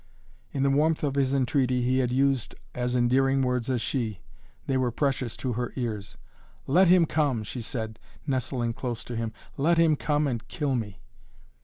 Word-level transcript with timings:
In 0.51 0.63
the 0.63 0.71
warmth 0.71 1.03
of 1.03 1.13
his 1.13 1.31
entreaty 1.31 1.83
he 1.83 1.99
had 1.99 2.11
used 2.11 2.55
as 2.73 2.95
endearing 2.95 3.43
words 3.43 3.69
as 3.69 3.81
she. 3.83 4.23
They 4.65 4.75
were 4.75 4.89
precious 4.89 5.37
to 5.37 5.53
her 5.53 5.71
ears. 5.75 6.17
"Let 6.65 6.87
him 6.87 7.05
come!" 7.05 7.43
she 7.43 7.61
said, 7.61 7.99
nestling 8.25 8.73
close 8.73 9.03
to 9.03 9.15
him. 9.15 9.31
"Let 9.57 9.77
him 9.77 9.95
come 9.95 10.25
and 10.25 10.47
kill 10.47 10.73
me!" 10.75 11.01